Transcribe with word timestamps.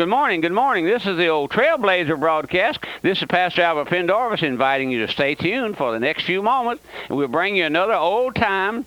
Good 0.00 0.10
morning, 0.10 0.42
good 0.42 0.52
morning. 0.52 0.84
This 0.84 1.04
is 1.06 1.16
the 1.16 1.26
old 1.26 1.50
Trailblazer 1.50 2.20
broadcast. 2.20 2.78
This 3.02 3.18
is 3.20 3.24
Pastor 3.24 3.62
Albert 3.62 3.86
Pendarvis 3.86 4.44
inviting 4.44 4.92
you 4.92 5.04
to 5.04 5.12
stay 5.12 5.34
tuned 5.34 5.76
for 5.76 5.90
the 5.90 5.98
next 5.98 6.22
few 6.22 6.40
moments. 6.40 6.84
We'll 7.10 7.26
bring 7.26 7.56
you 7.56 7.64
another 7.64 7.94
old 7.94 8.36
time 8.36 8.86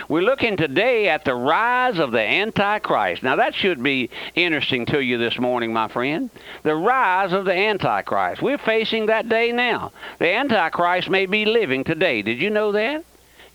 We're 0.08 0.22
looking 0.22 0.56
today 0.56 1.08
at 1.08 1.24
the 1.24 1.34
rise 1.34 1.98
of 1.98 2.12
the 2.12 2.20
Antichrist. 2.20 3.22
Now, 3.22 3.36
that 3.36 3.54
should 3.54 3.82
be 3.82 4.10
interesting 4.34 4.86
to 4.86 5.00
you 5.00 5.18
this 5.18 5.38
morning, 5.38 5.72
my 5.72 5.88
friend. 5.88 6.30
The 6.62 6.74
rise 6.74 7.32
of 7.32 7.44
the 7.44 7.54
Antichrist. 7.54 8.42
We're 8.42 8.58
facing 8.58 9.06
that 9.06 9.28
day 9.28 9.52
now. 9.52 9.92
The 10.18 10.32
Antichrist 10.32 11.08
may 11.08 11.26
be 11.26 11.44
living 11.44 11.84
today. 11.84 12.22
Did 12.22 12.40
you 12.40 12.50
know 12.50 12.72
that? 12.72 13.04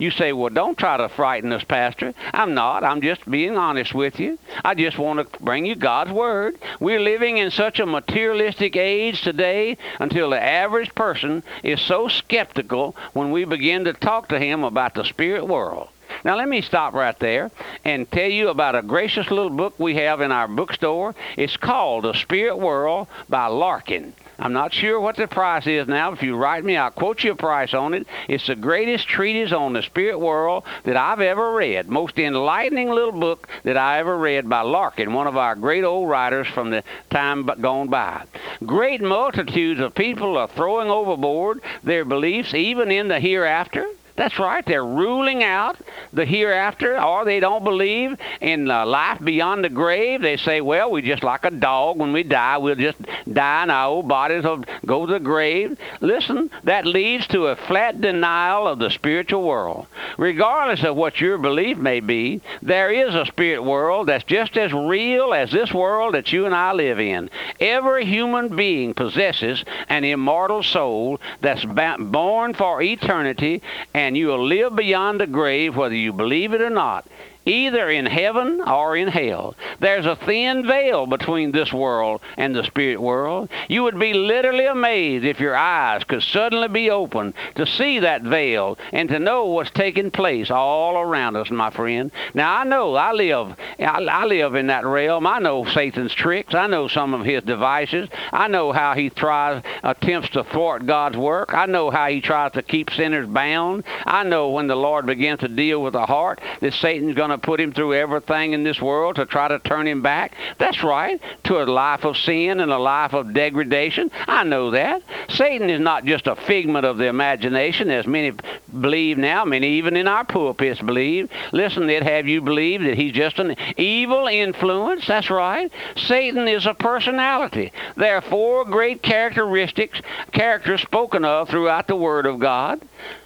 You 0.01 0.09
say, 0.09 0.33
well, 0.33 0.49
don't 0.49 0.79
try 0.79 0.97
to 0.97 1.09
frighten 1.09 1.53
us, 1.53 1.63
Pastor. 1.63 2.15
I'm 2.33 2.55
not. 2.55 2.83
I'm 2.83 3.01
just 3.01 3.29
being 3.29 3.55
honest 3.55 3.93
with 3.93 4.19
you. 4.19 4.39
I 4.65 4.73
just 4.73 4.97
want 4.97 5.19
to 5.19 5.39
bring 5.43 5.63
you 5.67 5.75
God's 5.75 6.11
Word. 6.11 6.57
We're 6.79 6.99
living 6.99 7.37
in 7.37 7.51
such 7.51 7.79
a 7.79 7.85
materialistic 7.85 8.75
age 8.75 9.21
today 9.21 9.77
until 9.99 10.31
the 10.31 10.41
average 10.41 10.95
person 10.95 11.43
is 11.61 11.79
so 11.81 12.07
skeptical 12.07 12.95
when 13.13 13.29
we 13.29 13.45
begin 13.45 13.83
to 13.83 13.93
talk 13.93 14.29
to 14.29 14.39
him 14.39 14.63
about 14.63 14.95
the 14.95 15.05
spirit 15.05 15.47
world. 15.47 15.89
Now, 16.23 16.35
let 16.35 16.47
me 16.47 16.61
stop 16.61 16.93
right 16.93 17.17
there 17.19 17.51
and 17.83 18.09
tell 18.11 18.29
you 18.29 18.49
about 18.49 18.75
a 18.75 18.81
gracious 18.81 19.29
little 19.31 19.49
book 19.49 19.73
we 19.77 19.95
have 19.95 20.21
in 20.21 20.31
our 20.31 20.47
bookstore. 20.47 21.15
It's 21.37 21.57
called 21.57 22.03
The 22.03 22.13
Spirit 22.13 22.57
World 22.57 23.07
by 23.27 23.47
Larkin. 23.47 24.13
I'm 24.41 24.53
not 24.53 24.73
sure 24.73 24.99
what 24.99 25.17
the 25.17 25.27
price 25.27 25.67
is 25.67 25.87
now. 25.87 26.13
If 26.13 26.23
you 26.23 26.35
write 26.35 26.65
me, 26.65 26.75
I'll 26.75 26.89
quote 26.89 27.23
you 27.23 27.33
a 27.33 27.35
price 27.35 27.75
on 27.75 27.93
it. 27.93 28.07
It's 28.27 28.47
the 28.47 28.55
greatest 28.55 29.07
treatise 29.07 29.51
on 29.51 29.73
the 29.73 29.83
spirit 29.83 30.19
world 30.19 30.63
that 30.83 30.97
I've 30.97 31.21
ever 31.21 31.53
read. 31.53 31.87
Most 31.87 32.17
enlightening 32.17 32.89
little 32.89 33.11
book 33.11 33.47
that 33.63 33.77
I 33.77 33.99
ever 33.99 34.17
read 34.17 34.49
by 34.49 34.61
Larkin, 34.61 35.13
one 35.13 35.27
of 35.27 35.37
our 35.37 35.53
great 35.53 35.83
old 35.83 36.09
writers 36.09 36.47
from 36.47 36.71
the 36.71 36.83
time 37.11 37.45
gone 37.61 37.89
by. 37.89 38.23
Great 38.65 39.01
multitudes 39.01 39.79
of 39.79 39.93
people 39.93 40.35
are 40.37 40.47
throwing 40.47 40.89
overboard 40.89 41.61
their 41.83 42.03
beliefs 42.03 42.55
even 42.55 42.89
in 42.89 43.09
the 43.09 43.19
hereafter. 43.19 43.85
That's 44.21 44.37
right. 44.37 44.63
They're 44.63 44.85
ruling 44.85 45.43
out 45.43 45.77
the 46.13 46.25
hereafter, 46.25 47.01
or 47.01 47.25
they 47.25 47.39
don't 47.39 47.63
believe 47.63 48.17
in 48.39 48.69
uh, 48.69 48.85
life 48.85 49.19
beyond 49.23 49.63
the 49.63 49.69
grave. 49.69 50.21
They 50.21 50.37
say, 50.37 50.61
well, 50.61 50.91
we 50.91 51.01
just 51.01 51.23
like 51.23 51.43
a 51.43 51.49
dog. 51.49 51.97
When 51.97 52.13
we 52.13 52.21
die, 52.21 52.59
we'll 52.59 52.75
just 52.75 52.99
die 53.33 53.63
and 53.63 53.71
our 53.71 53.87
old 53.87 54.07
bodies 54.07 54.43
will 54.43 54.63
go 54.85 55.07
to 55.07 55.13
the 55.13 55.19
grave. 55.19 55.75
Listen, 56.01 56.51
that 56.65 56.85
leads 56.85 57.25
to 57.29 57.47
a 57.47 57.55
flat 57.55 57.99
denial 57.99 58.67
of 58.67 58.77
the 58.77 58.91
spiritual 58.91 59.41
world. 59.41 59.87
Regardless 60.19 60.83
of 60.83 60.95
what 60.95 61.19
your 61.19 61.39
belief 61.39 61.77
may 61.77 61.99
be, 61.99 62.41
there 62.61 62.91
is 62.91 63.15
a 63.15 63.25
spirit 63.25 63.63
world 63.63 64.07
that's 64.07 64.25
just 64.25 64.55
as 64.55 64.71
real 64.71 65.33
as 65.33 65.49
this 65.49 65.73
world 65.73 66.13
that 66.13 66.31
you 66.31 66.45
and 66.45 66.53
I 66.53 66.73
live 66.73 66.99
in. 66.99 67.31
Every 67.59 68.05
human 68.05 68.55
being 68.55 68.93
possesses 68.93 69.65
an 69.89 70.03
immortal 70.03 70.61
soul 70.61 71.19
that's 71.39 71.65
born 71.65 72.53
for 72.53 72.83
eternity 72.83 73.63
and 73.95 74.10
you 74.15 74.27
will 74.27 74.45
live 74.45 74.75
beyond 74.75 75.19
the 75.19 75.27
grave 75.27 75.75
whether 75.75 75.95
you 75.95 76.13
believe 76.13 76.53
it 76.53 76.61
or 76.61 76.69
not 76.69 77.07
either 77.45 77.89
in 77.89 78.05
heaven 78.05 78.61
or 78.61 78.95
in 78.95 79.07
hell. 79.07 79.55
There's 79.79 80.05
a 80.05 80.15
thin 80.15 80.65
veil 80.65 81.07
between 81.07 81.51
this 81.51 81.73
world 81.73 82.21
and 82.37 82.55
the 82.55 82.63
spirit 82.63 83.01
world. 83.01 83.49
You 83.67 83.83
would 83.83 83.99
be 83.99 84.13
literally 84.13 84.65
amazed 84.65 85.25
if 85.25 85.39
your 85.39 85.55
eyes 85.55 86.03
could 86.03 86.23
suddenly 86.23 86.67
be 86.67 86.89
opened 86.89 87.33
to 87.55 87.65
see 87.65 87.99
that 87.99 88.21
veil 88.21 88.77
and 88.91 89.09
to 89.09 89.19
know 89.19 89.45
what's 89.45 89.71
taking 89.71 90.11
place 90.11 90.51
all 90.51 90.97
around 90.97 91.35
us, 91.35 91.49
my 91.49 91.71
friend. 91.71 92.11
Now 92.33 92.57
I 92.57 92.63
know 92.63 92.95
I 92.95 93.11
live 93.11 93.55
I, 93.79 94.03
I 94.03 94.25
live 94.25 94.55
in 94.55 94.67
that 94.67 94.85
realm. 94.85 95.25
I 95.25 95.39
know 95.39 95.65
Satan's 95.65 96.13
tricks. 96.13 96.53
I 96.53 96.67
know 96.67 96.87
some 96.87 97.13
of 97.13 97.25
his 97.25 97.43
devices. 97.43 98.09
I 98.31 98.47
know 98.47 98.71
how 98.71 98.93
he 98.93 99.09
tries 99.09 99.63
attempts 99.83 100.29
to 100.29 100.43
thwart 100.43 100.85
God's 100.85 101.17
work. 101.17 101.53
I 101.53 101.65
know 101.65 101.89
how 101.89 102.07
he 102.07 102.21
tries 102.21 102.51
to 102.53 102.61
keep 102.61 102.91
sinners 102.91 103.27
bound. 103.27 103.83
I 104.05 104.23
know 104.23 104.49
when 104.49 104.67
the 104.67 104.75
Lord 104.75 105.05
begins 105.05 105.39
to 105.41 105.47
deal 105.47 105.81
with 105.81 105.93
the 105.93 106.05
heart 106.05 106.39
that 106.61 106.73
Satan's 106.73 107.15
going 107.15 107.30
to 107.31 107.37
put 107.37 107.59
him 107.59 107.71
through 107.71 107.93
everything 107.93 108.53
in 108.53 108.63
this 108.63 108.81
world 108.81 109.15
to 109.15 109.25
try 109.25 109.47
to 109.47 109.59
turn 109.59 109.87
him 109.87 110.01
back? 110.01 110.35
That's 110.57 110.83
right, 110.83 111.19
to 111.45 111.61
a 111.61 111.65
life 111.65 112.03
of 112.03 112.17
sin 112.17 112.59
and 112.59 112.71
a 112.71 112.77
life 112.77 113.13
of 113.13 113.33
degradation. 113.33 114.11
I 114.27 114.43
know 114.43 114.71
that. 114.71 115.01
Satan 115.29 115.69
is 115.69 115.79
not 115.79 116.05
just 116.05 116.27
a 116.27 116.35
figment 116.35 116.85
of 116.85 116.97
the 116.97 117.05
imagination, 117.05 117.89
as 117.89 118.07
many 118.07 118.33
believe 118.79 119.17
now, 119.17 119.45
many 119.45 119.67
even 119.67 119.95
in 119.97 120.07
our 120.07 120.25
pulpits 120.25 120.81
believe. 120.81 121.29
Listen, 121.51 121.87
they'd 121.87 122.03
have 122.03 122.27
you 122.27 122.41
believe 122.41 122.81
that 122.83 122.97
he's 122.97 123.13
just 123.13 123.39
an 123.39 123.55
evil 123.77 124.27
influence. 124.27 125.07
That's 125.07 125.29
right. 125.29 125.71
Satan 125.95 126.47
is 126.47 126.65
a 126.65 126.73
personality. 126.73 127.71
There 127.97 128.15
are 128.15 128.21
four 128.21 128.65
great 128.65 129.01
characteristics, 129.01 130.01
characters 130.31 130.81
spoken 130.81 131.25
of 131.25 131.49
throughout 131.49 131.87
the 131.87 131.95
Word 131.95 132.25
of 132.25 132.39
God. 132.39 132.81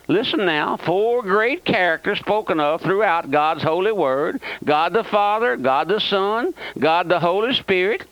Listen 0.07 0.45
now, 0.45 0.77
four 0.77 1.23
great 1.23 1.65
characters 1.65 2.19
spoken 2.19 2.59
of 2.59 2.81
throughout 2.81 3.31
God's 3.31 3.63
holy 3.63 3.91
word 3.91 4.41
God 4.63 4.93
the 4.93 5.03
Father, 5.03 5.57
God 5.57 5.87
the 5.87 5.99
Son, 5.99 6.53
God 6.77 7.09
the 7.09 7.19
Holy 7.19 7.53
Spirit, 7.53 8.03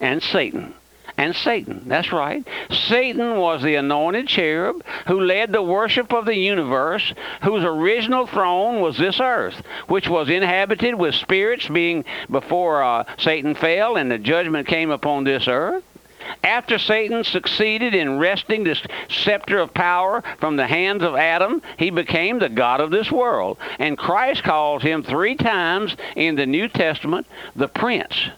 and 0.00 0.22
Satan. 0.22 0.74
And 1.18 1.34
Satan, 1.34 1.84
that's 1.86 2.12
right. 2.12 2.46
Satan 2.70 3.36
was 3.36 3.62
the 3.62 3.76
anointed 3.76 4.28
cherub 4.28 4.84
who 5.06 5.20
led 5.20 5.50
the 5.50 5.62
worship 5.62 6.12
of 6.12 6.26
the 6.26 6.36
universe, 6.36 7.14
whose 7.42 7.64
original 7.64 8.26
throne 8.26 8.80
was 8.82 8.98
this 8.98 9.18
earth, 9.18 9.62
which 9.88 10.08
was 10.08 10.28
inhabited 10.28 10.94
with 10.94 11.14
spirits 11.14 11.68
being 11.68 12.04
before 12.30 12.82
uh, 12.82 13.04
Satan 13.16 13.54
fell 13.54 13.96
and 13.96 14.10
the 14.10 14.18
judgment 14.18 14.68
came 14.68 14.90
upon 14.90 15.24
this 15.24 15.48
earth. 15.48 15.82
After 16.42 16.78
Satan 16.78 17.24
succeeded 17.24 17.94
in 17.94 18.18
wresting 18.18 18.64
this 18.64 18.82
scepter 19.08 19.58
of 19.58 19.74
power 19.74 20.22
from 20.38 20.56
the 20.56 20.66
hands 20.66 21.02
of 21.02 21.14
Adam, 21.14 21.62
he 21.78 21.90
became 21.90 22.38
the 22.38 22.48
God 22.48 22.80
of 22.80 22.90
this 22.90 23.10
world. 23.10 23.58
And 23.78 23.98
Christ 23.98 24.42
calls 24.42 24.82
him 24.82 25.02
three 25.02 25.36
times 25.36 25.96
in 26.14 26.36
the 26.36 26.46
New 26.46 26.68
Testament 26.68 27.26
the 27.54 27.68
Prince. 27.68 28.30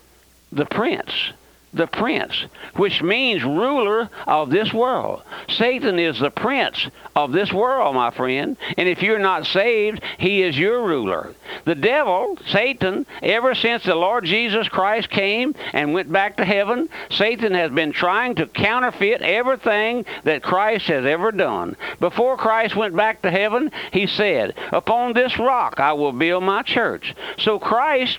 The 0.52 0.66
Prince 0.66 1.32
the 1.72 1.86
prince, 1.86 2.44
which 2.76 3.02
means 3.02 3.44
ruler 3.44 4.08
of 4.26 4.50
this 4.50 4.72
world. 4.72 5.22
Satan 5.48 5.98
is 5.98 6.18
the 6.18 6.30
prince 6.30 6.86
of 7.14 7.32
this 7.32 7.52
world, 7.52 7.94
my 7.94 8.10
friend. 8.10 8.56
And 8.76 8.88
if 8.88 9.02
you're 9.02 9.18
not 9.18 9.46
saved, 9.46 10.02
he 10.18 10.42
is 10.42 10.58
your 10.58 10.82
ruler. 10.82 11.34
The 11.64 11.74
devil, 11.74 12.38
Satan, 12.46 13.06
ever 13.22 13.54
since 13.54 13.84
the 13.84 13.94
Lord 13.94 14.24
Jesus 14.24 14.68
Christ 14.68 15.10
came 15.10 15.54
and 15.72 15.92
went 15.92 16.10
back 16.10 16.36
to 16.36 16.44
heaven, 16.44 16.88
Satan 17.10 17.54
has 17.54 17.70
been 17.70 17.92
trying 17.92 18.36
to 18.36 18.46
counterfeit 18.46 19.22
everything 19.22 20.04
that 20.24 20.42
Christ 20.42 20.86
has 20.86 21.04
ever 21.04 21.32
done. 21.32 21.76
Before 22.00 22.36
Christ 22.36 22.76
went 22.76 22.96
back 22.96 23.22
to 23.22 23.30
heaven, 23.30 23.70
he 23.92 24.06
said, 24.06 24.54
Upon 24.72 25.12
this 25.12 25.38
rock 25.38 25.80
I 25.80 25.92
will 25.92 26.12
build 26.12 26.44
my 26.44 26.62
church. 26.62 27.14
So 27.38 27.58
Christ 27.58 28.18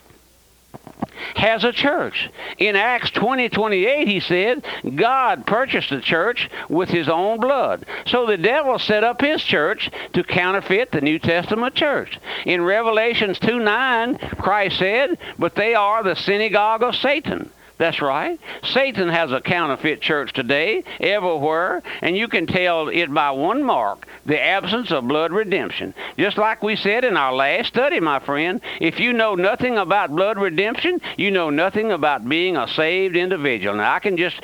has 1.36 1.64
a 1.64 1.72
church. 1.72 2.30
In 2.58 2.76
Acts 2.76 3.12
20 3.12 3.50
28, 3.50 4.08
he 4.08 4.20
said, 4.20 4.64
God 4.96 5.46
purchased 5.46 5.90
the 5.90 6.02
church 6.02 6.50
with 6.70 6.90
his 6.90 7.08
own 7.08 7.40
blood. 7.40 7.86
So 8.08 8.26
the 8.26 8.38
devil 8.38 8.80
set 8.80 9.04
up 9.04 9.22
his 9.22 9.42
church 9.44 9.90
to 10.14 10.24
counterfeit 10.24 10.92
the 10.92 11.02
New 11.02 11.20
Testament 11.20 11.76
church. 11.76 12.20
In 12.46 12.64
Revelations 12.64 13.40
2 13.40 13.60
9, 13.60 14.18
Christ 14.40 14.80
said, 14.80 15.18
But 15.38 15.56
they 15.56 15.76
are 15.76 16.04
the 16.04 16.16
synagogue 16.16 16.84
of 16.84 16.96
Satan. 16.96 17.50
That's 17.80 18.02
right. 18.02 18.38
Satan 18.74 19.08
has 19.08 19.32
a 19.32 19.40
counterfeit 19.40 20.02
church 20.02 20.34
today, 20.34 20.84
everywhere, 21.00 21.82
and 22.02 22.16
you 22.16 22.28
can 22.28 22.46
tell 22.46 22.90
it 22.90 23.12
by 23.14 23.32
one 23.32 23.64
mark 23.64 24.06
the 24.26 24.40
absence 24.40 24.92
of 24.92 25.08
blood 25.08 25.32
redemption. 25.32 25.94
Just 26.18 26.38
like 26.38 26.62
we 26.62 26.76
said 26.76 27.06
in 27.06 27.16
our 27.16 27.34
last 27.34 27.70
study, 27.70 28.02
my 28.02 28.20
friend, 28.20 28.60
if 28.82 29.00
you 29.00 29.14
know 29.14 29.34
nothing 29.34 29.78
about 29.78 30.14
blood 30.14 30.38
redemption, 30.38 31.00
you 31.16 31.32
know 31.32 31.50
nothing 31.50 31.94
about 31.94 32.28
being 32.28 32.58
a 32.58 32.68
saved 32.68 33.16
individual. 33.16 33.78
Now, 33.78 33.94
I 33.94 34.00
can 34.00 34.18
just 34.18 34.36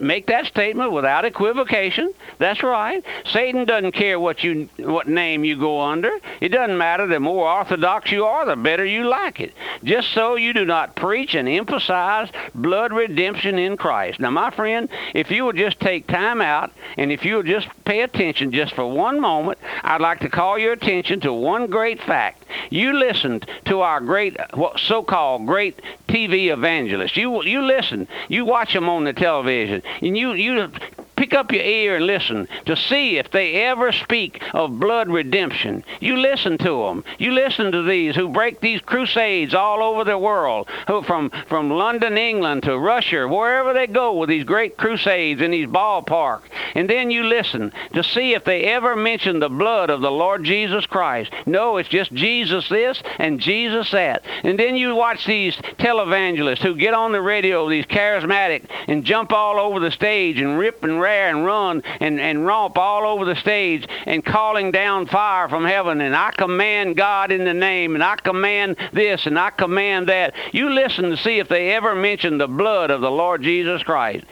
make 0.00 0.26
that 0.28 0.46
statement 0.46 0.90
without 0.90 1.26
equivocation. 1.26 2.14
That's 2.38 2.62
right. 2.62 3.04
Satan 3.26 3.66
doesn't 3.66 3.92
care 3.92 4.18
what 4.18 4.42
you 4.42 4.70
what 4.78 5.06
name 5.06 5.44
you 5.44 5.58
go 5.58 5.82
under. 5.82 6.10
It 6.40 6.50
doesn't 6.50 6.78
matter. 6.78 7.06
The 7.06 7.20
more 7.20 7.48
orthodox 7.48 8.12
you 8.12 8.24
are, 8.24 8.46
the 8.46 8.56
better 8.56 8.84
you 8.84 9.04
like 9.04 9.40
it. 9.40 9.52
Just 9.84 10.12
so 10.12 10.36
you 10.36 10.52
do 10.52 10.64
not 10.64 10.96
preach 10.96 11.34
and 11.34 11.48
emphasize 11.48 12.30
blood 12.54 12.92
redemption 12.92 13.58
in 13.58 13.76
Christ. 13.76 14.20
Now, 14.20 14.30
my 14.30 14.50
friend, 14.50 14.88
if 15.14 15.30
you 15.30 15.44
will 15.44 15.52
just 15.52 15.80
take 15.80 16.06
time 16.06 16.40
out 16.40 16.72
and 16.96 17.12
if 17.12 17.24
you 17.24 17.36
will 17.36 17.42
just 17.42 17.68
pay 17.84 18.02
attention 18.02 18.52
just 18.52 18.74
for 18.74 18.86
one 18.86 19.20
moment, 19.20 19.58
I'd 19.82 20.00
like 20.00 20.20
to 20.20 20.28
call 20.28 20.58
your 20.58 20.72
attention 20.72 21.20
to 21.20 21.32
one 21.32 21.66
great 21.66 22.02
fact. 22.02 22.44
You 22.70 22.92
listened 22.98 23.46
to 23.66 23.80
our 23.80 24.00
great, 24.00 24.36
what 24.54 24.78
so-called 24.78 25.46
great 25.46 25.80
TV 26.08 26.52
evangelists. 26.52 27.16
You 27.16 27.42
you 27.44 27.62
listen. 27.62 28.08
You 28.28 28.44
watch 28.44 28.72
them 28.72 28.88
on 28.88 29.04
the 29.04 29.12
television, 29.12 29.82
and 30.00 30.16
you 30.16 30.32
you 30.32 30.70
pick 31.18 31.34
up 31.34 31.50
your 31.50 31.62
ear 31.62 31.96
and 31.96 32.06
listen 32.06 32.46
to 32.64 32.76
see 32.76 33.18
if 33.18 33.30
they 33.32 33.64
ever 33.64 33.90
speak 33.90 34.40
of 34.54 34.78
blood 34.78 35.08
redemption. 35.08 35.84
You 36.00 36.16
listen 36.16 36.56
to 36.58 36.84
them. 36.84 37.04
You 37.18 37.32
listen 37.32 37.72
to 37.72 37.82
these 37.82 38.14
who 38.14 38.28
break 38.28 38.60
these 38.60 38.80
crusades 38.80 39.52
all 39.52 39.82
over 39.82 40.04
the 40.04 40.16
world, 40.16 40.68
who 40.86 41.02
from 41.02 41.30
from 41.48 41.70
London, 41.70 42.16
England 42.16 42.62
to 42.62 42.78
Russia, 42.78 43.26
wherever 43.26 43.74
they 43.74 43.88
go 43.88 44.14
with 44.14 44.28
these 44.28 44.44
great 44.44 44.76
crusades 44.76 45.42
in 45.42 45.50
these 45.50 45.66
ballparks. 45.66 46.44
And 46.76 46.88
then 46.88 47.10
you 47.10 47.24
listen 47.24 47.72
to 47.94 48.04
see 48.04 48.34
if 48.34 48.44
they 48.44 48.64
ever 48.64 48.94
mention 48.94 49.40
the 49.40 49.48
blood 49.48 49.90
of 49.90 50.00
the 50.00 50.10
Lord 50.12 50.44
Jesus 50.44 50.86
Christ. 50.86 51.32
No, 51.46 51.78
it's 51.78 51.88
just 51.88 52.12
Jesus 52.12 52.68
this 52.68 53.02
and 53.18 53.40
Jesus 53.40 53.90
that. 53.90 54.22
And 54.44 54.56
then 54.56 54.76
you 54.76 54.94
watch 54.94 55.26
these 55.26 55.56
televangelists 55.78 56.62
who 56.62 56.76
get 56.76 56.94
on 56.94 57.10
the 57.10 57.20
radio, 57.20 57.68
these 57.68 57.86
charismatic, 57.86 58.64
and 58.86 59.04
jump 59.04 59.32
all 59.32 59.58
over 59.58 59.80
the 59.80 59.90
stage 59.90 60.40
and 60.40 60.58
rip 60.58 60.84
and 60.84 61.00
and 61.08 61.44
run 61.44 61.82
and, 62.00 62.20
and 62.20 62.46
romp 62.46 62.76
all 62.78 63.04
over 63.04 63.24
the 63.24 63.36
stage 63.36 63.86
and 64.06 64.24
calling 64.24 64.70
down 64.70 65.06
fire 65.06 65.48
from 65.48 65.64
heaven. 65.64 66.00
And 66.00 66.14
I 66.14 66.30
command 66.32 66.96
God 66.96 67.30
in 67.30 67.44
the 67.44 67.54
name, 67.54 67.94
and 67.94 68.04
I 68.04 68.16
command 68.16 68.76
this, 68.92 69.26
and 69.26 69.38
I 69.38 69.50
command 69.50 70.08
that. 70.08 70.34
You 70.52 70.70
listen 70.70 71.10
to 71.10 71.16
see 71.16 71.38
if 71.38 71.48
they 71.48 71.72
ever 71.72 71.94
mention 71.94 72.38
the 72.38 72.48
blood 72.48 72.90
of 72.90 73.00
the 73.00 73.10
Lord 73.10 73.42
Jesus 73.42 73.82
Christ. 73.82 74.24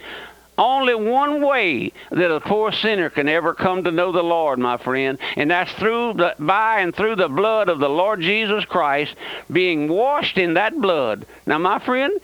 Only 0.59 0.95
one 0.95 1.43
way 1.43 1.93
that 2.11 2.35
a 2.35 2.41
poor 2.41 2.73
sinner 2.73 3.11
can 3.11 3.29
ever 3.29 3.53
come 3.53 3.85
to 3.85 3.91
know 3.91 4.11
the 4.11 4.23
Lord, 4.23 4.59
my 4.59 4.79
friend, 4.79 5.19
and 5.37 5.51
that's 5.51 5.73
through 5.73 6.15
the, 6.15 6.35
by 6.39 6.81
and 6.81 6.95
through 6.95 7.17
the 7.17 7.29
blood 7.29 7.69
of 7.69 7.79
the 7.79 7.91
Lord 7.91 8.23
Jesus 8.23 8.65
Christ, 8.65 9.15
being 9.53 9.87
washed 9.89 10.39
in 10.39 10.55
that 10.55 10.81
blood. 10.81 11.27
Now, 11.45 11.59
my 11.59 11.79
friend, 11.79 12.19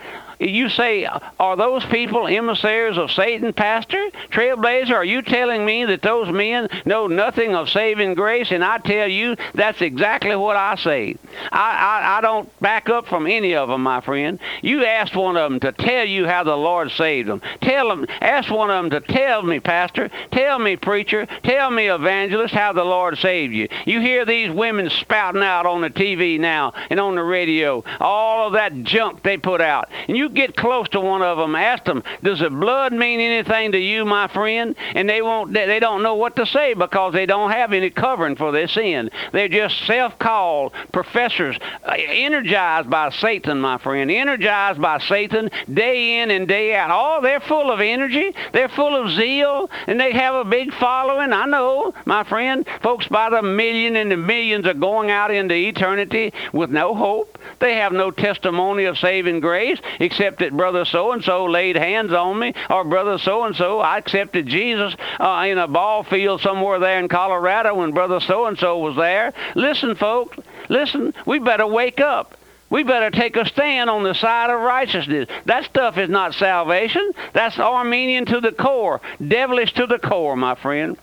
you 0.51 0.69
say, 0.69 1.09
are 1.39 1.57
those 1.57 1.85
people 1.87 2.27
emissaries 2.27 2.99
of 2.99 3.11
Satan, 3.11 3.53
Pastor? 3.53 4.11
Trailblazer, 4.31 4.95
are 4.95 5.05
you 5.05 5.23
telling 5.23 5.65
me 5.65 5.85
that 5.85 6.03
those 6.03 6.31
men 6.33 6.69
know 6.85 7.07
nothing 7.07 7.55
of 7.55 7.69
saving 7.69 8.15
grace? 8.15 8.51
And 8.51 8.65
I 8.65 8.79
tell 8.79 9.09
you, 9.09 9.37
that's 9.55 9.81
exactly 9.81 10.35
what 10.37 10.57
I 10.57 10.77
say. 10.77 11.17
I, 11.51 11.73
I, 11.73 12.19
I 12.19 12.21
don't 12.21 12.61
back 12.61 12.89
up 12.89 13.07
from 13.07 13.27
any 13.27 13.55
of 13.55 13.69
them, 13.69 13.83
my 13.83 14.01
friend. 14.01 14.39
You 14.63 14.85
asked 14.85 15.15
one 15.15 15.37
of 15.37 15.51
them 15.51 15.61
to 15.61 15.73
tell 15.73 16.07
you 16.07 16.27
how 16.27 16.45
the 16.45 16.57
Lord 16.57 16.91
saved 16.91 17.29
them. 17.29 17.43
Tell 17.61 17.89
them, 17.89 18.07
ask 18.21 18.51
one 18.51 18.71
of 18.71 18.91
them 18.91 19.03
to 19.03 19.13
tell 19.13 19.43
me, 19.43 19.61
Pastor, 19.61 20.11
tell 20.31 20.59
me, 20.59 20.77
preacher, 20.77 21.27
tell 21.43 21.71
me, 21.71 21.89
evangelist, 21.89 22.55
how 22.55 22.73
the 22.73 22.85
Lord 22.85 23.19
saved 23.19 23.53
you. 23.53 23.69
You 23.87 24.01
hear 24.01 24.25
these 24.25 24.51
women 24.51 24.91
spouting 24.91 25.43
out 25.43 25.67
on 25.67 25.81
the 25.81 25.91
TV 25.91 26.39
now 26.39 26.73
and 26.91 26.99
on 26.99 27.15
the 27.15 27.23
radio, 27.23 27.85
all 28.01 28.49
of 28.49 28.55
that 28.55 28.83
junk 28.83 29.23
they 29.23 29.37
put 29.37 29.61
out. 29.61 29.89
And 30.09 30.17
you 30.17 30.32
get 30.35 30.57
close 30.57 30.89
to 30.91 31.01
one 31.01 31.23
of 31.23 31.39
them, 31.39 31.55
ask 31.55 31.85
them, 31.85 32.03
"Does 32.23 32.41
the 32.41 32.51
blood 32.51 32.93
mean 32.93 33.21
anything 33.21 33.73
to 33.73 33.79
you, 33.79 34.05
my 34.05 34.29
friend?" 34.29 34.75
And 34.95 35.09
they 35.09 35.23
won't. 35.23 35.53
They 35.53 35.81
don't 35.81 36.03
know 36.03 36.15
what 36.15 36.37
to 36.37 36.47
say 36.47 36.75
because 36.75 37.13
they 37.13 37.27
don't 37.27 37.51
have 37.51 37.73
any 37.73 37.91
covering 37.91 38.37
for 38.37 38.53
their 38.53 38.69
sin. 38.69 39.11
They're 39.33 39.49
just 39.49 39.87
self-called 39.87 40.73
professors, 40.93 41.57
uh, 41.85 41.95
energized 41.97 42.91
by 42.91 43.11
Satan, 43.11 43.61
my 43.61 43.79
friend, 43.79 44.11
energized 44.11 44.81
by 44.81 44.99
Satan 44.99 45.51
day 45.73 46.21
in 46.21 46.31
and 46.31 46.49
day 46.49 46.75
out. 46.75 46.91
Oh, 46.93 47.21
they're 47.23 47.41
full 47.41 47.71
of 47.71 47.81
energy. 47.81 48.35
They're 48.53 48.69
full 48.69 48.97
of 48.97 49.11
zeal, 49.11 49.71
and 49.87 50.01
they 50.01 50.13
have 50.13 50.35
a 50.35 50.45
big 50.45 50.73
following. 50.75 51.33
I 51.33 51.47
know, 51.47 51.95
my 52.05 52.25
friend. 52.25 52.67
Folks 52.83 53.09
by 53.09 53.31
the 53.31 53.43
million 53.43 53.97
and 53.97 54.11
the 54.11 54.17
millions 54.17 54.67
are 54.67 54.75
going 54.75 55.11
out 55.11 55.31
into 55.31 55.55
eternity 55.55 56.33
with 56.53 56.71
no 56.71 56.95
hope. 56.95 57.39
They 57.59 57.75
have 57.77 57.93
no 57.93 58.11
testimony 58.11 58.85
of 58.85 58.99
saving 58.99 59.41
grace 59.41 59.79
that 60.19 60.57
brother 60.57 60.85
so 60.85 61.13
and 61.13 61.23
so 61.23 61.45
laid 61.45 61.77
hands 61.77 62.13
on 62.13 62.39
me, 62.39 62.55
or 62.71 62.85
brother 62.85 63.19
so 63.19 63.45
and 63.45 63.57
so, 63.57 63.81
I 63.81 63.99
accepted 63.99 64.47
Jesus 64.47 64.95
uh, 65.19 65.47
in 65.49 65.59
a 65.59 65.69
ball 65.69 66.03
field 66.03 66.41
somewhere 66.41 66.79
there 66.79 66.99
in 66.99 67.09
Colorado 67.09 67.75
when 67.75 67.93
brother 67.93 68.21
so 68.21 68.47
and 68.47 68.59
so 68.59 68.79
was 68.79 68.97
there. 68.97 69.33
Listen, 69.55 69.95
folks, 69.95 70.39
listen, 70.69 71.15
we 71.27 71.39
better 71.39 71.67
wake 71.67 72.01
up. 72.01 72.37
We 72.71 72.85
better 72.85 73.11
take 73.11 73.37
a 73.37 73.45
stand 73.45 73.91
on 73.91 74.03
the 74.03 74.15
side 74.15 74.49
of 74.49 74.59
righteousness. 74.59 75.29
That 75.45 75.67
stuff 75.67 75.99
is 75.99 76.09
not 76.09 76.35
salvation. 76.35 77.13
That's 77.35 77.59
Arminian 77.59 78.25
to 78.27 78.41
the 78.41 78.53
core, 78.53 79.03
devilish 79.27 79.75
to 79.75 79.87
the 79.87 79.99
core, 79.99 80.37
my 80.37 80.55
friend. 80.55 80.97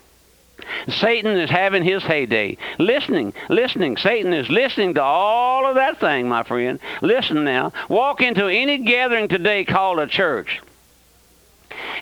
Satan 0.88 1.38
is 1.38 1.50
having 1.50 1.84
his 1.84 2.04
heyday. 2.04 2.58
Listening, 2.78 3.34
listening. 3.50 3.98
Satan 3.98 4.34
is 4.34 4.50
listening 4.50 4.94
to 4.96 5.04
all 5.04 5.66
of 5.66 5.76
that 5.76 6.00
thing, 6.00 6.28
my 6.28 6.44
friend. 6.44 6.80
Listen 7.02 7.44
now. 7.44 7.72
Walk 7.90 8.22
into 8.22 8.48
any 8.48 8.80
gathering 8.80 9.28
today 9.28 9.66
called 9.66 10.00
a 10.00 10.08
church. 10.08 10.62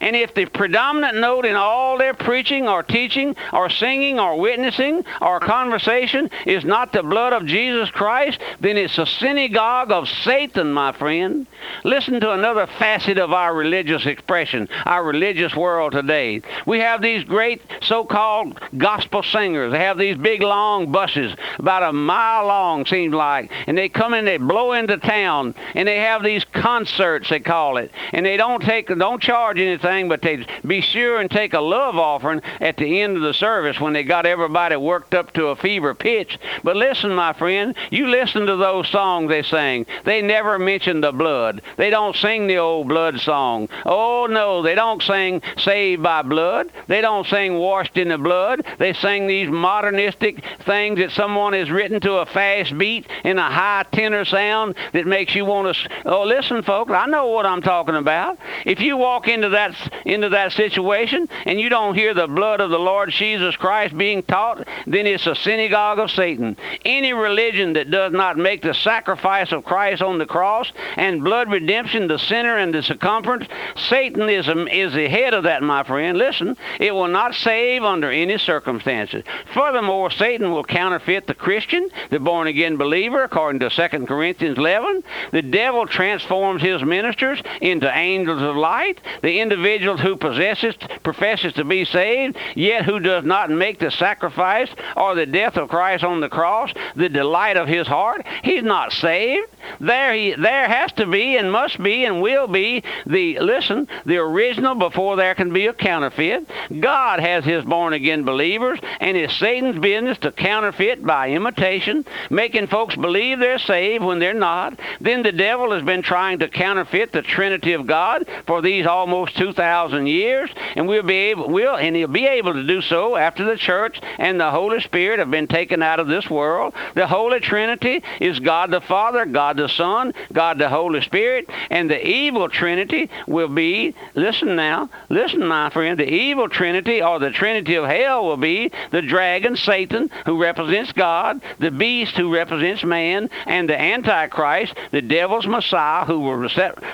And 0.01 0.15
if 0.15 0.33
the 0.33 0.45
predominant 0.45 1.17
note 1.17 1.45
in 1.45 1.55
all 1.55 1.97
their 1.97 2.13
preaching 2.13 2.67
or 2.67 2.83
teaching 2.83 3.35
or 3.53 3.69
singing 3.69 4.19
or 4.19 4.39
witnessing 4.39 5.03
or 5.21 5.39
conversation 5.39 6.29
is 6.45 6.63
not 6.63 6.93
the 6.93 7.03
blood 7.03 7.33
of 7.33 7.45
Jesus 7.45 7.89
Christ, 7.89 8.39
then 8.59 8.77
it's 8.77 8.97
a 8.97 9.05
synagogue 9.05 9.91
of 9.91 10.07
Satan, 10.07 10.71
my 10.71 10.91
friend. 10.91 11.47
Listen 11.83 12.19
to 12.19 12.31
another 12.31 12.67
facet 12.67 13.17
of 13.17 13.33
our 13.33 13.53
religious 13.53 14.05
expression, 14.05 14.69
our 14.85 15.03
religious 15.03 15.55
world 15.55 15.93
today. 15.93 16.41
We 16.65 16.79
have 16.79 17.01
these 17.01 17.23
great 17.23 17.61
so-called 17.81 18.59
gospel 18.77 19.23
singers. 19.23 19.71
They 19.71 19.79
have 19.79 19.97
these 19.97 20.17
big 20.17 20.41
long 20.41 20.91
buses, 20.91 21.35
about 21.57 21.83
a 21.83 21.93
mile 21.93 22.47
long 22.47 22.85
seems 22.85 23.13
like, 23.13 23.51
and 23.67 23.77
they 23.77 23.89
come 23.89 24.13
in, 24.13 24.25
they 24.25 24.37
blow 24.37 24.73
into 24.73 24.97
town, 24.97 25.55
and 25.73 25.87
they 25.87 25.97
have 25.97 26.23
these 26.23 26.45
concerts 26.45 27.29
they 27.29 27.39
call 27.39 27.77
it, 27.77 27.91
and 28.13 28.25
they 28.25 28.37
don't 28.37 28.61
take, 28.61 28.87
don't 28.87 29.21
charge 29.21 29.59
anything, 29.59 29.86
but 29.87 30.21
they'd 30.21 30.47
be 30.65 30.81
sure 30.81 31.19
and 31.19 31.31
take 31.31 31.53
a 31.53 31.59
love 31.59 31.95
offering 31.95 32.41
at 32.59 32.75
the 32.75 33.01
end 33.01 33.15
of 33.15 33.23
the 33.23 33.33
service 33.33 33.79
when 33.79 33.93
they 33.93 34.03
got 34.03 34.25
everybody 34.25 34.75
worked 34.75 35.13
up 35.13 35.31
to 35.33 35.47
a 35.47 35.55
fever 35.55 35.95
pitch. 35.95 36.37
But 36.63 36.75
listen, 36.75 37.13
my 37.13 37.31
friend, 37.33 37.73
you 37.89 38.07
listen 38.07 38.45
to 38.47 38.57
those 38.57 38.89
songs 38.89 39.29
they 39.29 39.43
sing. 39.43 39.85
They 40.03 40.21
never 40.21 40.59
mention 40.59 40.99
the 41.01 41.13
blood. 41.13 41.61
They 41.77 41.89
don't 41.89 42.15
sing 42.15 42.47
the 42.47 42.57
old 42.57 42.89
blood 42.89 43.19
song. 43.21 43.69
Oh 43.85 44.27
no, 44.29 44.61
they 44.61 44.75
don't 44.75 45.01
sing 45.01 45.41
saved 45.57 46.03
by 46.03 46.21
blood. 46.21 46.69
They 46.87 46.99
don't 46.99 47.25
sing 47.25 47.55
washed 47.55 47.97
in 47.97 48.09
the 48.09 48.17
blood. 48.17 48.65
They 48.79 48.93
sing 48.93 49.27
these 49.27 49.49
modernistic 49.49 50.43
things 50.65 50.99
that 50.99 51.11
someone 51.11 51.53
has 51.53 51.71
written 51.71 52.01
to 52.01 52.15
a 52.15 52.25
fast 52.25 52.77
beat 52.77 53.07
in 53.23 53.37
a 53.37 53.49
high 53.49 53.85
tenor 53.91 54.25
sound 54.25 54.75
that 54.91 55.07
makes 55.07 55.33
you 55.33 55.45
want 55.45 55.73
to. 55.73 55.89
Oh, 56.05 56.23
listen, 56.23 56.61
folks, 56.63 56.91
I 56.91 57.05
know 57.05 57.27
what 57.27 57.45
I'm 57.45 57.61
talking 57.61 57.95
about. 57.95 58.37
If 58.65 58.79
you 58.79 58.97
walk 58.97 59.27
into 59.27 59.49
that 59.49 59.75
into 60.05 60.29
that 60.29 60.51
situation 60.51 61.27
and 61.45 61.59
you 61.59 61.69
don't 61.69 61.95
hear 61.95 62.13
the 62.13 62.27
blood 62.27 62.61
of 62.61 62.69
the 62.69 62.79
Lord 62.79 63.11
Jesus 63.11 63.55
Christ 63.55 63.97
being 63.97 64.23
taught, 64.23 64.67
then 64.85 65.05
it's 65.05 65.27
a 65.27 65.35
synagogue 65.35 65.99
of 65.99 66.11
Satan. 66.11 66.57
Any 66.85 67.13
religion 67.13 67.73
that 67.73 67.91
does 67.91 68.11
not 68.11 68.37
make 68.37 68.61
the 68.61 68.73
sacrifice 68.73 69.51
of 69.51 69.63
Christ 69.63 70.01
on 70.01 70.17
the 70.17 70.25
cross 70.25 70.71
and 70.95 71.23
blood 71.23 71.51
redemption 71.51 72.07
the 72.07 72.17
center 72.17 72.57
and 72.57 72.73
the 72.73 72.81
circumference, 72.81 73.45
Satanism 73.75 74.67
is, 74.67 74.93
the 74.93 75.07
head 75.07 75.33
of 75.33 75.43
that, 75.43 75.61
my 75.61 75.83
friend. 75.83 76.17
Listen, 76.17 76.57
it 76.79 76.93
will 76.93 77.07
not 77.07 77.35
save 77.35 77.83
under 77.83 78.09
any 78.09 78.37
circumstances. 78.37 79.23
Furthermore, 79.53 80.09
Satan 80.11 80.51
will 80.51 80.63
counterfeit 80.63 81.27
the 81.27 81.33
Christian, 81.33 81.89
the 82.09 82.19
born 82.19 82.47
again 82.47 82.77
believer, 82.77 83.23
according 83.23 83.59
to 83.59 83.69
2 83.69 84.05
Corinthians 84.05 84.57
11. 84.57 85.03
The 85.31 85.41
devil 85.41 85.85
transforms 85.85 86.61
his 86.61 86.83
ministers 86.83 87.41
into 87.61 87.95
angels 87.95 88.41
of 88.41 88.55
light. 88.55 89.01
The 89.21 89.39
individual 89.39 89.66
who 89.99 90.15
possesses, 90.15 90.75
professes 91.03 91.53
to 91.53 91.63
be 91.65 91.85
saved, 91.85 92.37
yet 92.55 92.85
who 92.85 92.99
does 92.99 93.23
not 93.23 93.49
make 93.49 93.79
the 93.79 93.91
sacrifice 93.91 94.69
or 94.95 95.15
the 95.15 95.25
death 95.25 95.57
of 95.57 95.69
Christ 95.69 96.03
on 96.03 96.21
the 96.21 96.29
cross 96.29 96.71
the 96.95 97.09
delight 97.09 97.57
of 97.57 97.67
his 97.67 97.87
heart, 97.87 98.25
he's 98.43 98.63
not 98.63 98.91
saved. 98.91 99.47
There, 99.79 100.13
he, 100.13 100.35
there 100.35 100.67
has 100.67 100.91
to 100.93 101.05
be 101.05 101.37
and 101.37 101.51
must 101.51 101.81
be 101.81 102.05
and 102.05 102.21
will 102.21 102.47
be 102.47 102.83
the 103.05 103.39
listen 103.39 103.87
the 104.05 104.17
original 104.17 104.75
before 104.75 105.15
there 105.15 105.35
can 105.35 105.51
be 105.53 105.67
a 105.67 105.73
counterfeit. 105.73 106.47
God 106.79 107.19
has 107.19 107.43
His 107.43 107.63
born 107.63 107.93
again 107.93 108.23
believers, 108.23 108.79
and 108.99 109.17
it's 109.17 109.37
Satan's 109.37 109.79
business 109.79 110.17
to 110.19 110.31
counterfeit 110.31 111.03
by 111.03 111.29
imitation, 111.29 112.05
making 112.29 112.67
folks 112.67 112.95
believe 112.95 113.39
they're 113.39 113.59
saved 113.59 114.03
when 114.03 114.19
they're 114.19 114.33
not. 114.33 114.79
Then 115.01 115.23
the 115.23 115.31
devil 115.31 115.71
has 115.71 115.83
been 115.83 116.01
trying 116.01 116.39
to 116.39 116.47
counterfeit 116.47 117.11
the 117.11 117.21
Trinity 117.21 117.73
of 117.73 117.87
God 117.87 118.27
for 118.45 118.61
these 118.61 118.85
almost 118.85 119.37
2,000 119.37 120.07
years, 120.07 120.49
and 120.75 120.87
we'll 120.87 121.03
be 121.03 121.15
able, 121.15 121.49
will, 121.49 121.75
and 121.75 121.95
he'll 121.95 122.07
be 122.07 122.27
able 122.27 122.53
to 122.53 122.63
do 122.63 122.81
so 122.81 123.15
after 123.15 123.43
the 123.43 123.57
church 123.57 123.99
and 124.17 124.39
the 124.39 124.51
Holy 124.51 124.79
Spirit 124.81 125.19
have 125.19 125.31
been 125.31 125.47
taken 125.47 125.83
out 125.83 125.99
of 125.99 126.07
this 126.07 126.29
world. 126.29 126.73
The 126.95 127.07
Holy 127.07 127.39
Trinity 127.39 128.03
is 128.19 128.39
God 128.39 128.71
the 128.71 128.81
Father, 128.81 129.25
God 129.25 129.56
the 129.57 129.67
Son, 129.67 130.13
God 130.31 130.57
the 130.57 130.69
Holy 130.69 131.01
Spirit, 131.01 131.49
and 131.69 131.89
the 131.89 132.05
evil 132.05 132.49
Trinity 132.49 133.09
will 133.27 133.47
be, 133.47 133.93
listen 134.15 134.55
now, 134.55 134.89
listen, 135.09 135.45
my 135.45 135.69
friend, 135.69 135.99
the 135.99 136.09
evil 136.09 136.47
Trinity 136.47 137.01
or 137.01 137.19
the 137.19 137.31
Trinity 137.31 137.75
of 137.75 137.85
hell 137.85 138.25
will 138.25 138.37
be 138.37 138.71
the 138.91 139.01
dragon, 139.01 139.55
Satan, 139.55 140.09
who 140.25 140.41
represents 140.41 140.91
God, 140.93 141.41
the 141.59 141.71
beast 141.71 142.15
who 142.15 142.33
represents 142.33 142.83
man, 142.83 143.29
and 143.45 143.69
the 143.69 143.79
Antichrist, 143.79 144.73
the 144.91 145.01
devil's 145.01 145.47
Messiah, 145.47 146.05
who 146.05 146.19
will 146.19 146.49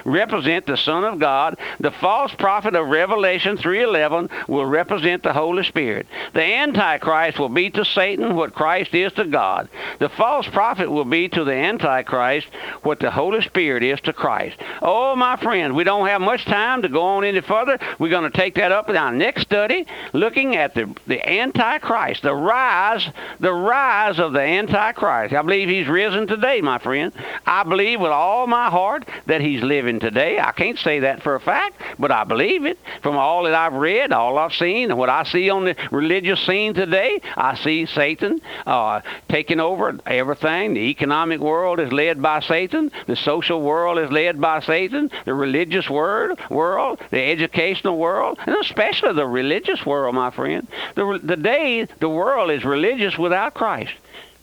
represent 0.05 0.65
the 0.65 0.77
Son 0.77 1.03
of 1.03 1.19
God. 1.19 1.57
The 1.79 1.91
false 1.91 2.33
prophet 2.33 2.75
of 2.75 2.87
Revelation 2.87 3.57
3.11 3.57 4.47
will 4.47 4.65
represent 4.65 5.23
the 5.23 5.33
Holy 5.33 5.63
Spirit. 5.63 6.07
The 6.33 6.43
Antichrist 6.43 7.39
will 7.39 7.49
be 7.49 7.69
to 7.71 7.85
Satan 7.85 8.35
what 8.35 8.53
Christ 8.53 8.93
is 8.93 9.11
to 9.13 9.25
God. 9.25 9.69
The 9.99 10.09
false 10.09 10.47
prophet 10.47 10.89
will 10.89 11.05
be 11.05 11.29
to 11.29 11.43
the 11.43 11.53
Antichrist 11.53 12.47
what 12.83 12.99
the 12.99 13.11
Holy 13.11 13.41
Spirit 13.41 13.83
is 13.83 13.99
to 14.01 14.13
Christ. 14.13 14.57
Oh, 14.81 15.15
my 15.15 15.37
friends, 15.37 15.73
we 15.73 15.83
don't 15.83 16.07
have 16.07 16.21
much 16.21 16.45
time 16.45 16.81
to 16.81 16.89
go 16.89 17.01
on 17.01 17.23
any 17.23 17.41
further. 17.41 17.79
We're 17.99 18.09
going 18.09 18.29
to 18.29 18.37
take 18.37 18.55
that 18.55 18.71
up 18.71 18.89
in 18.89 18.97
our 18.97 19.11
next 19.11 19.43
study, 19.43 19.85
looking 20.13 20.55
at 20.55 20.73
the, 20.73 20.93
the 21.07 21.27
Antichrist, 21.27 22.23
the 22.23 22.35
rise, 22.35 23.07
the 23.39 23.53
rise 23.53 24.19
of 24.19 24.33
the 24.33 24.41
Antichrist. 24.41 25.33
I 25.33 25.41
believe 25.41 25.69
he's 25.69 25.87
risen 25.87 26.27
today, 26.27 26.61
my 26.61 26.79
friend. 26.79 27.13
I 27.45 27.63
believe 27.63 27.99
with 27.99 28.11
all 28.11 28.47
my 28.47 28.69
heart 28.69 29.07
that 29.27 29.41
he's 29.41 29.61
living 29.63 29.99
today. 29.99 30.39
I 30.39 30.51
can't 30.51 30.77
say 30.79 30.99
that 30.99 31.23
for 31.23 31.35
a 31.35 31.39
fact, 31.39 31.81
but 31.99 32.11
I 32.11 32.23
believe 32.23 32.65
it. 32.65 32.79
From 33.01 33.17
all 33.17 33.43
that 33.43 33.53
I've 33.53 33.73
read, 33.73 34.11
all 34.11 34.37
I've 34.37 34.53
seen, 34.53 34.89
and 34.89 34.99
what 34.99 35.09
I 35.09 35.23
see 35.23 35.49
on 35.49 35.65
the 35.65 35.75
religious 35.91 36.45
scene 36.45 36.73
today, 36.73 37.21
I 37.35 37.55
see 37.55 37.85
Satan 37.85 38.41
uh, 38.65 39.01
taking 39.29 39.59
over 39.59 39.97
everything. 40.05 40.73
The 40.73 40.81
economic 40.81 41.39
world 41.39 41.79
is 41.79 41.91
led 41.91 42.21
by 42.21 42.39
Satan. 42.43 42.91
The 43.07 43.15
social 43.15 43.61
world 43.61 43.99
is 43.99 44.11
led 44.11 44.39
by 44.39 44.59
Satan. 44.61 45.11
The 45.25 45.33
religious 45.33 45.89
world, 45.89 46.39
world, 46.49 46.99
the 47.11 47.21
educational 47.21 47.97
world, 47.97 48.39
and 48.45 48.55
especially 48.57 49.13
the 49.13 49.27
religious 49.27 49.85
world, 49.85 50.15
my 50.15 50.31
friend. 50.31 50.67
The, 50.95 51.19
the 51.23 51.37
day 51.37 51.87
the 51.99 52.09
world 52.09 52.51
is 52.51 52.63
religious 52.63 53.17
without 53.17 53.53
Christ. 53.53 53.93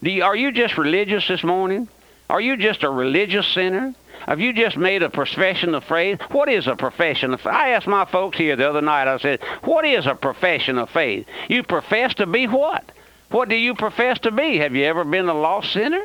You, 0.03 0.25
are 0.25 0.37
you 0.37 0.53
just 0.53 0.79
religious 0.79 1.27
this 1.29 1.45
morning? 1.45 1.89
Are 2.29 2.41
you 2.41 2.57
just 2.57 2.83
a 2.83 2.91
religious 2.91 3.47
sinner? 3.49 3.95
Have 4.27 4.41
you 4.41 4.53
just 4.53 4.77
made 4.77 5.03
a 5.03 5.11
profession 5.11 5.75
of 5.75 5.85
faith? 5.85 6.21
What 6.31 6.49
is 6.49 6.67
a 6.67 6.77
profession 6.77 7.35
of 7.35 7.41
faith? 7.41 7.53
I 7.53 7.71
asked 7.71 7.87
my 7.87 8.05
folks 8.05 8.39
here 8.39 8.55
the 8.55 8.69
other 8.69 8.83
night, 8.83 9.09
I 9.09 9.19
said, 9.19 9.41
What 9.63 9.85
is 9.85 10.07
a 10.07 10.15
profession 10.15 10.79
of 10.79 10.91
faith? 10.91 11.27
You 11.49 11.63
profess 11.63 12.15
to 12.15 12.27
be 12.27 12.47
what? 12.47 12.85
What 13.31 13.49
do 13.49 13.57
you 13.57 13.75
profess 13.75 14.19
to 14.21 14.31
be? 14.31 14.59
Have 14.59 14.75
you 14.75 14.85
ever 14.85 15.05
been 15.05 15.29
a 15.29 15.35
lost 15.35 15.73
sinner? 15.73 16.05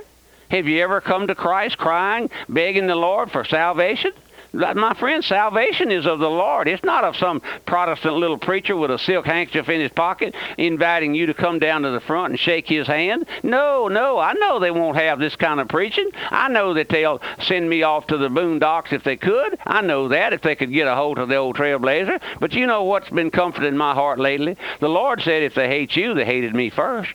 Have 0.50 0.68
you 0.68 0.82
ever 0.82 1.02
come 1.02 1.28
to 1.28 1.36
Christ 1.36 1.78
crying, 1.78 2.30
begging 2.48 2.88
the 2.88 2.96
Lord 2.96 3.32
for 3.32 3.44
salvation? 3.46 4.12
My 4.54 4.94
friend, 4.94 5.22
salvation 5.22 5.92
is 5.92 6.06
of 6.06 6.20
the 6.20 6.30
Lord. 6.30 6.70
It's 6.70 6.84
not 6.84 7.04
of 7.04 7.18
some 7.18 7.42
Protestant 7.66 8.16
little 8.16 8.38
preacher 8.38 8.78
with 8.78 8.90
a 8.90 8.98
silk 8.98 9.25
handkerchief 9.25 9.68
in 9.68 9.82
his 9.82 9.92
pocket 9.92 10.34
inviting 10.58 11.14
you 11.14 11.25
to 11.25 11.34
come 11.34 11.60
down 11.60 11.82
to 11.82 11.92
the 11.92 12.00
front 12.00 12.32
and 12.32 12.40
shake 12.40 12.66
his 12.66 12.88
hand. 12.88 13.25
No, 13.44 13.90
no, 13.90 14.18
I 14.18 14.32
know 14.34 14.60
they 14.60 14.72
won't 14.72 14.96
have 14.96 15.20
this 15.20 15.36
kind 15.36 15.60
of 15.60 15.68
preaching. 15.68 16.10
I 16.30 16.48
know 16.48 16.74
that 16.75 16.88
they'll 16.88 17.22
send 17.42 17.70
me 17.70 17.84
off 17.84 18.08
to 18.08 18.18
the 18.18 18.30
boondocks 18.30 18.94
if 18.94 19.04
they 19.04 19.18
could. 19.18 19.58
I 19.66 19.82
know 19.82 20.08
that 20.08 20.32
if 20.32 20.42
they 20.42 20.56
could 20.56 20.72
get 20.72 20.88
a 20.88 20.96
hold 20.96 21.18
of 21.18 21.28
the 21.28 21.36
old 21.36 21.58
trailblazer. 21.58 22.22
But 22.40 22.54
you 22.54 22.66
know 22.66 22.84
what's 22.84 23.10
been 23.10 23.32
comforting 23.32 23.75
my 23.75 23.94
heart 23.94 24.20
lately? 24.20 24.56
The 24.80 24.88
Lord 24.88 25.22
said 25.22 25.44
if 25.44 25.56
they 25.56 25.68
hate 25.68 25.98
you, 25.98 26.14
they 26.14 26.24
hated 26.24 26.56
me 26.56 26.70
first. 26.70 27.14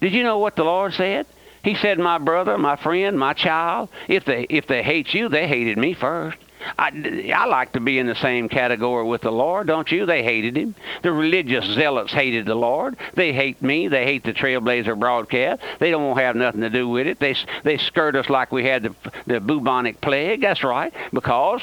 Did 0.00 0.14
you 0.14 0.22
know 0.22 0.38
what 0.38 0.56
the 0.56 0.64
Lord 0.64 0.94
said? 0.94 1.26
He 1.62 1.74
said, 1.76 1.98
"My 1.98 2.18
brother, 2.18 2.58
my 2.58 2.76
friend, 2.76 3.18
my 3.18 3.34
child, 3.34 3.88
if 4.08 4.24
they 4.24 4.46
if 4.48 4.66
they 4.66 4.82
hate 4.82 5.14
you, 5.14 5.28
they 5.28 5.46
hated 5.46 5.78
me 5.78 5.94
first. 5.94 6.38
I, 6.78 7.32
I 7.34 7.46
like 7.46 7.72
to 7.72 7.80
be 7.80 7.98
in 7.98 8.06
the 8.06 8.14
same 8.14 8.48
category 8.48 9.04
with 9.04 9.22
the 9.22 9.32
Lord, 9.32 9.66
don't 9.66 9.90
you? 9.90 10.06
They 10.06 10.22
hated 10.22 10.56
him. 10.56 10.74
The 11.02 11.12
religious 11.12 11.64
zealots 11.64 12.12
hated 12.12 12.46
the 12.46 12.54
Lord. 12.54 12.96
They 13.14 13.32
hate 13.32 13.60
me. 13.62 13.88
They 13.88 14.04
hate 14.04 14.24
the 14.24 14.32
Trailblazer 14.32 14.98
broadcast. 14.98 15.60
They 15.80 15.90
don't 15.90 16.04
want 16.04 16.18
to 16.18 16.24
have 16.24 16.36
nothing 16.36 16.60
to 16.60 16.70
do 16.70 16.88
with 16.88 17.06
it. 17.06 17.18
They 17.18 17.36
they 17.64 17.78
skirt 17.78 18.16
us 18.16 18.28
like 18.28 18.52
we 18.52 18.64
had 18.64 18.84
the 18.84 18.94
the 19.26 19.40
bubonic 19.40 20.00
plague. 20.00 20.40
That's 20.40 20.62
right, 20.62 20.92
because 21.12 21.62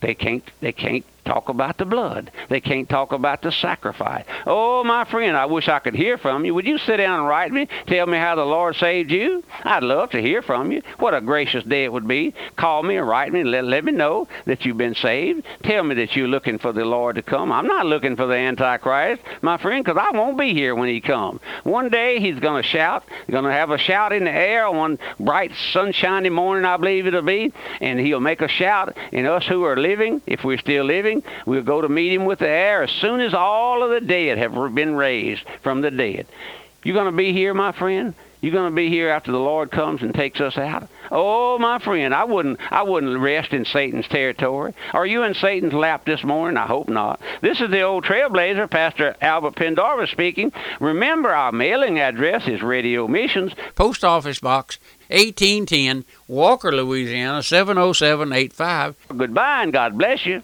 they 0.00 0.14
can't 0.14 0.44
they 0.60 0.72
can't 0.72 1.04
talk 1.30 1.48
about 1.48 1.78
the 1.78 1.84
blood. 1.84 2.32
They 2.48 2.60
can't 2.60 2.88
talk 2.88 3.12
about 3.12 3.40
the 3.42 3.52
sacrifice. 3.52 4.24
Oh, 4.46 4.82
my 4.82 5.04
friend, 5.04 5.36
I 5.36 5.46
wish 5.46 5.68
I 5.68 5.78
could 5.78 5.94
hear 5.94 6.18
from 6.18 6.44
you. 6.44 6.54
Would 6.54 6.66
you 6.66 6.78
sit 6.78 6.96
down 6.96 7.20
and 7.20 7.28
write 7.28 7.52
me? 7.52 7.68
Tell 7.86 8.06
me 8.06 8.18
how 8.18 8.34
the 8.34 8.44
Lord 8.44 8.74
saved 8.74 9.12
you? 9.12 9.44
I'd 9.62 9.84
love 9.84 10.10
to 10.10 10.20
hear 10.20 10.42
from 10.42 10.72
you. 10.72 10.82
What 10.98 11.14
a 11.14 11.20
gracious 11.20 11.62
day 11.62 11.84
it 11.84 11.92
would 11.92 12.08
be. 12.08 12.34
Call 12.56 12.82
me 12.82 12.96
or 12.96 13.04
write 13.04 13.32
me 13.32 13.44
let, 13.44 13.64
let 13.64 13.84
me 13.84 13.92
know 13.92 14.26
that 14.46 14.64
you've 14.64 14.76
been 14.76 14.96
saved. 14.96 15.44
Tell 15.62 15.84
me 15.84 15.94
that 15.96 16.16
you're 16.16 16.26
looking 16.26 16.58
for 16.58 16.72
the 16.72 16.84
Lord 16.84 17.14
to 17.14 17.22
come. 17.22 17.52
I'm 17.52 17.68
not 17.68 17.86
looking 17.86 18.16
for 18.16 18.26
the 18.26 18.34
Antichrist, 18.34 19.22
my 19.40 19.56
friend, 19.56 19.84
because 19.84 20.02
I 20.02 20.16
won't 20.16 20.36
be 20.36 20.52
here 20.52 20.74
when 20.74 20.88
he 20.88 21.00
comes. 21.00 21.40
One 21.62 21.90
day 21.90 22.18
he's 22.18 22.40
going 22.40 22.62
to 22.62 22.68
shout. 22.68 23.04
Going 23.30 23.44
to 23.44 23.52
have 23.52 23.70
a 23.70 23.78
shout 23.78 24.12
in 24.12 24.24
the 24.24 24.32
air 24.32 24.66
on 24.66 24.76
one 24.76 24.98
bright, 25.20 25.52
sunshiny 25.72 26.30
morning, 26.30 26.64
I 26.64 26.76
believe 26.76 27.06
it'll 27.06 27.22
be, 27.22 27.52
and 27.80 28.00
he'll 28.00 28.18
make 28.18 28.40
a 28.40 28.48
shout. 28.48 28.96
And 29.12 29.28
us 29.28 29.46
who 29.46 29.62
are 29.62 29.76
living, 29.76 30.22
if 30.26 30.42
we're 30.42 30.58
still 30.58 30.84
living, 30.84 31.19
We'll 31.46 31.62
go 31.62 31.80
to 31.80 31.88
meet 31.88 32.12
him 32.12 32.24
with 32.24 32.40
the 32.40 32.48
air 32.48 32.82
as 32.82 32.90
soon 32.90 33.20
as 33.20 33.34
all 33.34 33.82
of 33.82 33.90
the 33.90 34.00
dead 34.00 34.38
have 34.38 34.74
been 34.74 34.94
raised 34.94 35.42
from 35.62 35.80
the 35.80 35.90
dead. 35.90 36.26
You 36.82 36.94
going 36.94 37.06
to 37.10 37.16
be 37.16 37.32
here, 37.32 37.52
my 37.54 37.72
friend? 37.72 38.14
You're 38.40 38.52
going 38.52 38.70
to 38.70 38.76
be 38.76 38.88
here 38.88 39.10
after 39.10 39.32
the 39.32 39.38
Lord 39.38 39.70
comes 39.70 40.00
and 40.00 40.14
takes 40.14 40.40
us 40.40 40.56
out? 40.56 40.88
Oh, 41.10 41.58
my 41.58 41.78
friend, 41.78 42.14
I 42.14 42.24
wouldn't 42.24 42.58
I 42.70 42.82
wouldn't 42.82 43.18
rest 43.18 43.52
in 43.52 43.64
Satan's 43.64 44.08
territory. 44.08 44.72
Are 44.92 45.04
you 45.04 45.24
in 45.24 45.34
Satan's 45.34 45.74
lap 45.74 46.06
this 46.06 46.24
morning? 46.24 46.56
I 46.56 46.66
hope 46.66 46.88
not. 46.88 47.20
This 47.42 47.60
is 47.60 47.70
the 47.70 47.82
old 47.82 48.04
trailblazer, 48.04 48.70
Pastor 48.70 49.14
Albert 49.20 49.56
Pendarvis 49.56 50.10
speaking. 50.10 50.52
Remember 50.78 51.30
our 51.30 51.52
mailing 51.52 51.98
address 51.98 52.46
is 52.46 52.62
Radio 52.62 53.06
Missions, 53.08 53.52
Post 53.74 54.04
Office 54.04 54.38
Box 54.38 54.78
1810, 55.08 56.04
Walker, 56.28 56.72
Louisiana 56.72 57.42
70785. 57.42 58.96
Goodbye 59.16 59.64
and 59.64 59.72
God 59.72 59.98
bless 59.98 60.24
you. 60.24 60.42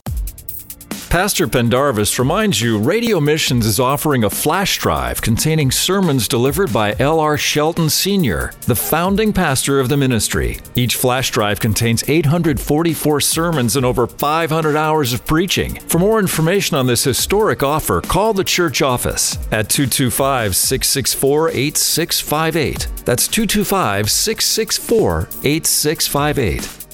Pastor 1.08 1.46
Pendarvis 1.46 2.18
reminds 2.18 2.60
you 2.60 2.78
Radio 2.78 3.20
Missions 3.20 3.64
is 3.64 3.78
offering 3.78 4.24
a 4.24 4.30
flash 4.30 4.76
drive 4.78 5.22
containing 5.22 5.70
sermons 5.70 6.26
delivered 6.26 6.72
by 6.72 6.96
L.R. 6.98 7.38
Shelton 7.38 7.88
Sr., 7.88 8.52
the 8.62 8.74
founding 8.74 9.32
pastor 9.32 9.78
of 9.78 9.88
the 9.88 9.96
ministry. 9.96 10.58
Each 10.74 10.96
flash 10.96 11.30
drive 11.30 11.60
contains 11.60 12.06
844 12.08 13.20
sermons 13.20 13.76
and 13.76 13.86
over 13.86 14.08
500 14.08 14.76
hours 14.76 15.12
of 15.12 15.24
preaching. 15.24 15.76
For 15.86 15.98
more 16.00 16.18
information 16.18 16.76
on 16.76 16.88
this 16.88 17.04
historic 17.04 17.62
offer, 17.62 18.00
call 18.00 18.34
the 18.34 18.44
church 18.44 18.82
office 18.82 19.36
at 19.52 19.70
225 19.70 20.56
664 20.56 21.50
8658. 21.50 22.88
That's 23.04 23.28
225 23.28 24.10
664 24.10 25.28
8658. 25.44 26.85